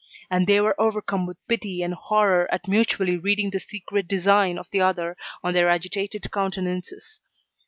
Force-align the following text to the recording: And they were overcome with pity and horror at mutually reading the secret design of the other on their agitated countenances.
And 0.31 0.47
they 0.47 0.59
were 0.59 0.73
overcome 0.81 1.27
with 1.27 1.37
pity 1.47 1.83
and 1.83 1.93
horror 1.93 2.51
at 2.51 2.67
mutually 2.67 3.17
reading 3.17 3.51
the 3.51 3.59
secret 3.59 4.07
design 4.07 4.57
of 4.57 4.67
the 4.71 4.81
other 4.81 5.15
on 5.43 5.53
their 5.53 5.69
agitated 5.69 6.31
countenances. 6.31 7.19